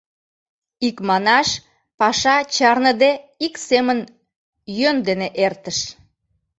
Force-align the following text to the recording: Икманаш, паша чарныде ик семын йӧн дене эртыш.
Икманаш, 0.87 1.49
паша 1.99 2.37
чарныде 2.55 3.11
ик 3.45 3.53
семын 3.67 3.99
йӧн 4.77 4.97
дене 5.07 5.27
эртыш. 5.45 5.77